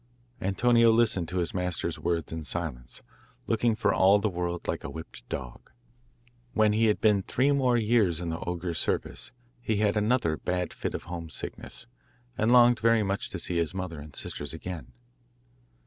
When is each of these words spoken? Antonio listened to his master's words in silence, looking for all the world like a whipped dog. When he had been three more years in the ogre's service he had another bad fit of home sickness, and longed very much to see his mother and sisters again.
Antonio 0.41 0.91
listened 0.91 1.27
to 1.27 1.37
his 1.37 1.53
master's 1.53 1.99
words 1.99 2.31
in 2.31 2.43
silence, 2.43 3.03
looking 3.45 3.75
for 3.75 3.93
all 3.93 4.17
the 4.17 4.31
world 4.31 4.67
like 4.67 4.83
a 4.83 4.89
whipped 4.89 5.21
dog. 5.29 5.69
When 6.53 6.73
he 6.73 6.85
had 6.87 6.99
been 6.99 7.21
three 7.21 7.51
more 7.51 7.77
years 7.77 8.19
in 8.19 8.29
the 8.29 8.39
ogre's 8.39 8.79
service 8.79 9.31
he 9.61 9.75
had 9.75 9.95
another 9.95 10.37
bad 10.37 10.73
fit 10.73 10.95
of 10.95 11.03
home 11.03 11.29
sickness, 11.29 11.85
and 12.35 12.51
longed 12.51 12.79
very 12.79 13.03
much 13.03 13.29
to 13.29 13.37
see 13.37 13.57
his 13.57 13.75
mother 13.75 13.99
and 13.99 14.15
sisters 14.15 14.55
again. 14.55 14.91